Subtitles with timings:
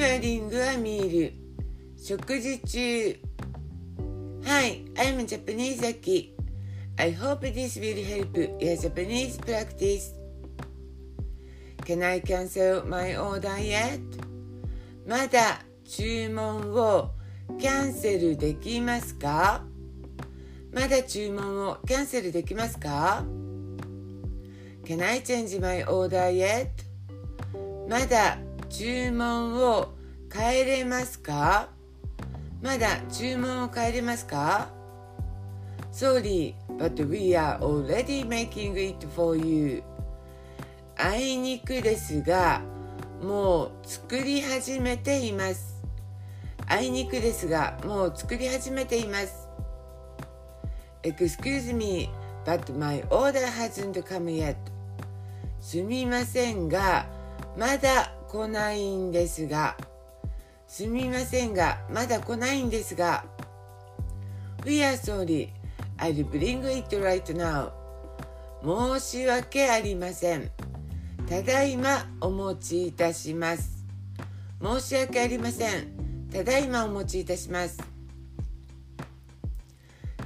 [0.00, 1.30] during a meal
[1.98, 3.20] 食事中
[4.46, 6.34] Hi, I'm Japanese Aki.
[6.96, 10.14] I hope this will help your Japanese practice.
[11.84, 14.00] Can I cancel my order yet?
[15.06, 17.10] まだ注文を
[17.58, 19.62] キャンセルできますか
[20.72, 23.22] まだ注文をキャンセルできますか
[24.84, 26.68] Can I change my order yet?
[27.86, 28.38] まだ
[28.70, 29.88] 注文を
[30.32, 31.68] 変えれますか
[32.62, 34.68] まだ注文を変えれますか
[35.92, 39.82] Sorry, but we are already making it for you.
[40.96, 42.62] あいにくですが、
[43.20, 45.82] もう作り始めています。
[46.68, 49.48] あいにくですが、もう作り始めています。
[51.02, 52.08] Excuse me,
[52.46, 54.54] but my order hasn't come yet.
[55.60, 57.06] すみませんが、
[57.58, 59.76] まだ来ないんですが。
[60.68, 63.24] すみませんが、まだ来ないんですが。
[64.64, 65.48] We are sorry.
[65.98, 67.72] I'll bring it right now.
[68.62, 70.48] 申し訳ありません。
[71.28, 73.84] ただいまお持ちいたします。
[74.62, 76.28] 申し訳ありません。
[76.32, 77.78] ただいまお持ちいたします。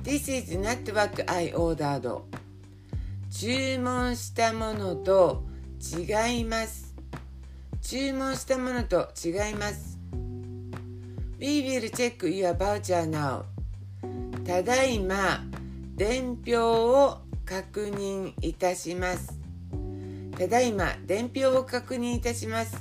[0.03, 2.21] This is not what I ordered.
[3.31, 5.45] 注文したものと
[5.81, 6.84] 違います。
[7.85, 9.99] 注文したものと違います。
[11.39, 13.43] We will check your voucher now.
[14.47, 15.45] ただいま
[15.95, 19.39] 伝票を確認いたします。
[20.39, 22.75] ただいま伝票を確認いたします。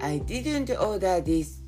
[0.00, 1.62] I didn't order this.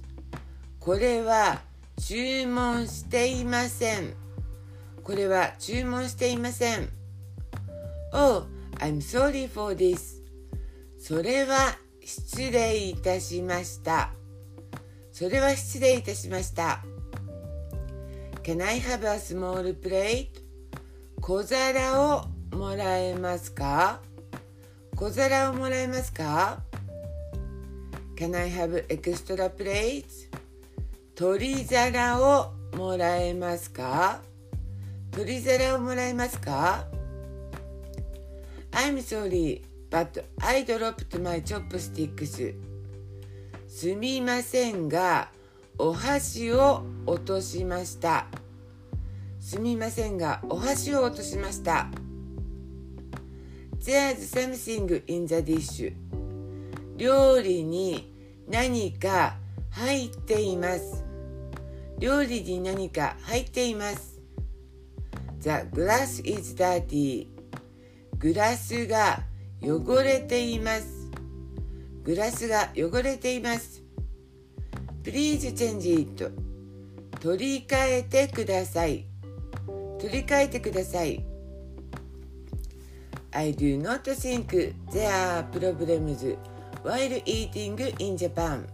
[0.81, 1.61] これは
[1.98, 4.15] 注文していません。
[5.03, 6.89] これは注文していません。
[8.15, 8.47] Oh,
[8.79, 10.14] I'm sorry for this.
[11.07, 14.15] それは失礼いたしました。
[15.13, 16.83] それは失礼いたしました。
[18.42, 20.31] Can I have a small plate?
[21.20, 22.25] 小皿を
[22.57, 24.01] もらえますか？
[24.97, 26.63] 小皿をもらえますか
[28.17, 30.31] ?Can I have extra plates?
[31.14, 34.23] 取皿をもらえますか？
[35.11, 36.87] 取り皿をもらえますか
[38.73, 39.61] ?I'm sorry,
[39.95, 42.53] but I dropped my chopsticks.
[43.69, 45.31] すみませんが、
[45.79, 48.27] お箸を落としました。
[49.39, 51.87] すみませんが、お箸を落としました。
[53.85, 55.95] There's something in the dish.
[56.97, 58.13] 料理に
[58.49, 59.37] 何か
[59.71, 61.05] 入っています。
[62.01, 64.21] 料理に何か入っています。
[65.39, 67.29] The glass is dirty.
[68.19, 69.23] グラスが
[69.64, 71.08] 汚れています。
[72.05, 73.83] グラスが汚れています。
[75.02, 76.30] Please change it.
[77.20, 79.07] 取り替えてください。
[79.98, 81.25] 取り替えてください。
[83.33, 86.36] I do not think there are problems
[86.83, 88.67] while eating in Japan.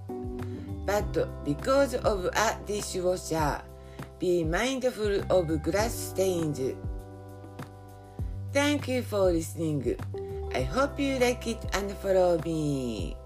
[0.84, 3.62] But because of a dishwasher,
[4.19, 6.75] be mindful of glass stains.
[8.53, 9.97] Thank you for listening.
[10.53, 13.16] I hope you like it and follow me.